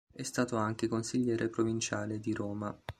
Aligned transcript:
È 0.11 0.23
stato 0.23 0.55
anche 0.57 0.87
consigliere 0.87 1.47
provinciale 1.47 2.19
di 2.19 2.33
Roma. 2.33 2.75